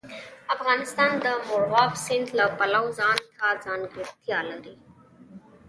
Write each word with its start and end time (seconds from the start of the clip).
افغانستان 0.55 1.11
د 1.25 1.27
مورغاب 1.47 1.91
سیند 2.05 2.27
له 2.39 2.45
پلوه 2.57 2.89
ځانته 2.99 3.45
ځانګړتیا 3.65 4.39
لري. 4.51 4.75